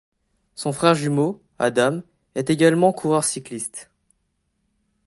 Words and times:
Son 0.55 0.73
frère 0.73 0.95
jumeau, 0.95 1.43
Adam, 1.59 2.01
est 2.33 2.49
également 2.49 2.91
coureur 2.91 3.23
cycliste. 3.23 3.91